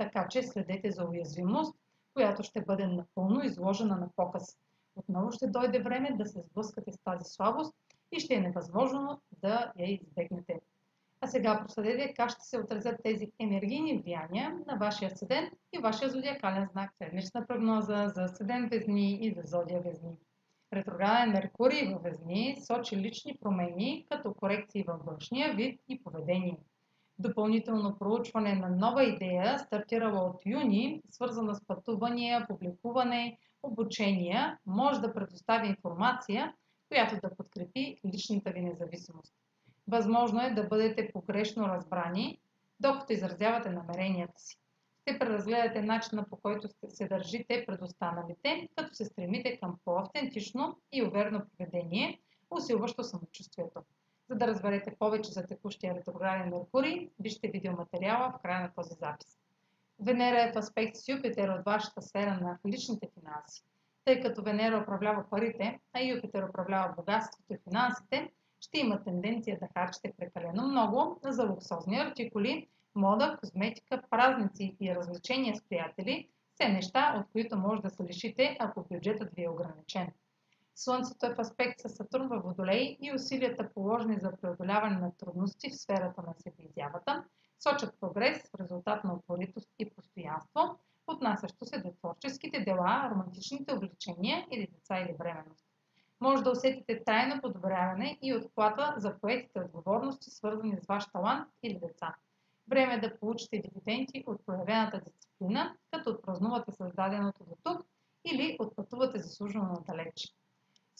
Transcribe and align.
така 0.00 0.28
че 0.28 0.42
следете 0.42 0.90
за 0.90 1.04
уязвимост, 1.04 1.76
която 2.14 2.42
ще 2.42 2.60
бъде 2.60 2.86
напълно 2.86 3.44
изложена 3.44 3.96
на 3.96 4.08
показ. 4.16 4.58
Отново 4.96 5.32
ще 5.32 5.46
дойде 5.46 5.82
време 5.82 6.16
да 6.16 6.26
се 6.26 6.40
сблъскате 6.40 6.92
с 6.92 6.98
тази 7.04 7.24
слабост 7.24 7.74
и 8.12 8.20
ще 8.20 8.34
е 8.34 8.40
невъзможно 8.40 9.20
да 9.42 9.72
я 9.78 9.92
избегнете. 9.92 10.60
А 11.20 11.26
сега 11.26 11.60
проследете 11.60 12.14
как 12.14 12.30
ще 12.30 12.44
се 12.44 12.58
отразят 12.58 13.00
тези 13.04 13.32
енергийни 13.38 14.02
влияния 14.02 14.58
на 14.66 14.76
вашия 14.76 15.10
седен 15.10 15.50
и 15.72 15.78
вашия 15.78 16.10
зодиакален 16.10 16.68
знак. 16.72 16.90
Седмична 17.02 17.46
прогноза 17.46 18.08
за 18.08 18.28
седен 18.28 18.68
Везни 18.68 19.18
и 19.26 19.34
за 19.34 19.42
зодия 19.44 19.80
Везни. 19.80 20.16
Ретрограден 20.72 21.32
Меркурий 21.32 21.94
във 21.94 22.02
Везни 22.02 22.56
сочи 22.60 22.96
лични 22.96 23.38
промени 23.40 24.06
като 24.10 24.34
корекции 24.34 24.82
във 24.82 25.04
външния 25.04 25.54
вид 25.54 25.80
и 25.88 26.02
поведение 26.02 26.58
допълнително 27.20 27.98
проучване 27.98 28.54
на 28.54 28.68
нова 28.68 29.04
идея, 29.04 29.58
стартирала 29.58 30.20
от 30.20 30.46
юни, 30.46 31.02
свързана 31.10 31.54
с 31.54 31.66
пътувания, 31.66 32.46
публикуване, 32.48 33.38
обучения, 33.62 34.58
може 34.66 35.00
да 35.00 35.14
предостави 35.14 35.68
информация, 35.68 36.54
която 36.88 37.20
да 37.22 37.36
подкрепи 37.36 38.00
личната 38.06 38.50
ви 38.50 38.60
независимост. 38.60 39.34
Възможно 39.88 40.40
е 40.42 40.50
да 40.50 40.64
бъдете 40.64 41.10
погрешно 41.12 41.68
разбрани, 41.68 42.40
докато 42.80 43.12
изразявате 43.12 43.70
намеренията 43.70 44.40
си. 44.40 44.56
Ще 45.02 45.18
преразгледате 45.18 45.82
начина 45.82 46.24
по 46.30 46.36
който 46.36 46.68
се 46.88 47.08
държите 47.08 47.64
пред 47.66 47.82
останалите, 47.82 48.68
като 48.76 48.94
се 48.94 49.04
стремите 49.04 49.58
към 49.60 49.78
по-автентично 49.84 50.80
и 50.92 51.02
уверено 51.02 51.42
поведение, 51.50 52.20
усилващо 52.50 53.04
самочувствието. 53.04 53.80
За 54.30 54.36
да 54.36 54.46
разберете 54.46 54.96
повече 54.98 55.30
за 55.30 55.46
текущия 55.46 55.94
ретрограден 55.94 56.48
Меркурий, 56.50 57.10
вижте 57.20 57.48
видеоматериала 57.48 58.32
в 58.32 58.42
края 58.42 58.60
на 58.60 58.72
този 58.76 58.94
запис. 58.94 59.38
Венера 60.00 60.42
е 60.42 60.52
в 60.52 60.56
аспект 60.56 60.96
с 60.96 61.08
Юпитер 61.08 61.48
от 61.48 61.64
вашата 61.64 62.02
сфера 62.02 62.38
на 62.42 62.58
личните 62.66 63.08
финанси. 63.14 63.62
Тъй 64.04 64.20
като 64.20 64.42
Венера 64.42 64.82
управлява 64.82 65.24
парите, 65.30 65.78
а 65.92 66.02
Юпитер 66.02 66.42
управлява 66.42 66.94
богатството 66.96 67.52
и 67.52 67.58
финансите, 67.68 68.30
ще 68.60 68.78
има 68.78 69.04
тенденция 69.04 69.58
да 69.58 69.68
харчите 69.76 70.12
прекалено 70.18 70.68
много 70.68 71.20
за 71.24 71.44
луксозни 71.44 71.98
артикули, 71.98 72.68
мода, 72.94 73.36
козметика, 73.40 74.02
празници 74.10 74.76
и 74.80 74.94
развлечения 74.94 75.56
с 75.56 75.62
приятели, 75.68 76.28
все 76.54 76.68
неща, 76.68 77.14
от 77.20 77.32
които 77.32 77.56
може 77.56 77.82
да 77.82 77.90
се 77.90 78.04
лишите, 78.04 78.56
ако 78.60 78.86
бюджетът 78.90 79.34
ви 79.34 79.44
е 79.44 79.50
ограничен. 79.50 80.08
Слънцето 80.82 81.26
е 81.26 81.34
в 81.34 81.38
аспект 81.38 81.80
с 81.80 81.88
Сатурн 81.88 82.28
във 82.28 82.44
Водолей 82.44 82.96
и 83.00 83.14
усилията 83.14 83.70
положени 83.74 84.18
за 84.20 84.32
преодоляване 84.40 84.96
на 84.96 85.16
трудности 85.16 85.70
в 85.70 85.76
сферата 85.76 86.22
на 86.22 86.34
себеизявата 86.34 87.24
сочат 87.62 88.00
прогрес 88.00 88.38
в 88.38 88.60
резултат 88.60 89.04
на 89.04 89.14
упоритост 89.14 89.68
и 89.78 89.90
постоянство, 89.90 90.78
отнасящо 91.06 91.64
се 91.64 91.78
до 91.78 91.92
творческите 91.92 92.60
дела, 92.60 93.08
романтичните 93.10 93.74
увлечения 93.74 94.46
или 94.50 94.66
деца 94.66 95.00
или 95.00 95.16
бременност. 95.18 95.64
Може 96.20 96.42
да 96.42 96.50
усетите 96.50 97.04
тайно 97.04 97.40
подобряване 97.40 98.18
и 98.22 98.34
отплата 98.34 98.94
за 98.96 99.18
поетите 99.20 99.60
отговорности, 99.60 100.30
свързани 100.30 100.76
с 100.76 100.86
ваш 100.86 101.06
талант 101.06 101.48
или 101.62 101.78
деца. 101.78 102.14
Време 102.68 102.94
е 102.94 103.00
да 103.00 103.18
получите 103.18 103.58
дивиденти 103.58 104.24
от 104.26 104.46
проявената 104.46 105.00
дисциплина, 105.00 105.76
като 105.90 106.10
отпразнувате 106.10 106.72
създаденото 106.72 107.44
до 107.44 107.56
тук 107.62 107.86
или 108.24 108.56
отпътувате 108.60 109.18
заслужено 109.18 109.64
надалеч. 109.64 110.39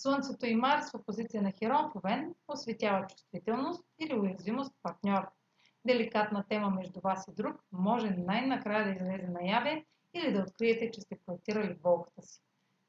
Слънцето 0.03 0.47
и 0.47 0.55
Марс 0.55 0.91
в 0.91 0.95
опозиция 0.95 1.43
на 1.43 1.53
Херон 1.53 1.91
в 1.91 1.97
Овен 1.97 2.35
осветява 2.49 3.07
чувствителност 3.07 3.85
или 3.99 4.19
уязвимост 4.19 4.73
в 4.73 4.83
партньор. 4.83 5.29
Деликатна 5.87 6.45
тема 6.49 6.71
между 6.71 7.01
вас 7.01 7.29
и 7.29 7.35
друг 7.35 7.57
може 7.73 8.11
най-накрая 8.11 8.85
да 8.85 8.91
излезе 8.91 9.29
наяве 9.29 9.85
или 10.15 10.33
да 10.33 10.43
откриете, 10.43 10.91
че 10.91 11.01
сте 11.01 11.19
проектирали 11.27 11.75
болката 11.75 12.23
си. 12.23 12.41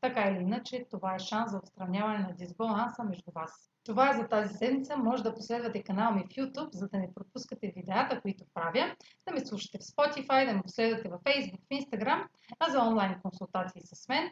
Така 0.02 0.22
или 0.22 0.42
иначе, 0.42 0.86
това 0.90 1.16
е 1.16 1.20
шанс 1.20 1.52
за 1.52 1.58
отстраняване 1.58 2.20
на 2.20 2.34
дисбаланса 2.36 3.04
между 3.04 3.32
вас. 3.32 3.72
Това 3.84 4.10
е 4.10 4.18
за 4.18 4.28
тази 4.28 4.54
седмица. 4.54 4.98
Може 4.98 5.24
да 5.24 5.36
последвате 5.36 5.84
канала 5.84 6.16
ми 6.16 6.24
в 6.24 6.36
YouTube, 6.36 6.74
за 6.74 6.88
да 6.88 6.98
не 6.98 7.14
пропускате 7.14 7.74
видеята, 7.76 8.22
които 8.22 8.44
правя, 8.54 8.96
да 9.28 9.34
ме 9.34 9.46
слушате 9.46 9.78
в 9.78 9.82
Spotify, 9.82 10.46
да 10.46 10.54
ме 10.54 10.62
последвате 10.62 11.10
в 11.10 11.20
Facebook, 11.20 11.60
в 11.60 11.70
Instagram, 11.70 12.28
а 12.60 12.70
за 12.70 12.82
онлайн 12.82 13.20
консултации 13.22 13.82
с 13.86 14.08
мен 14.08 14.32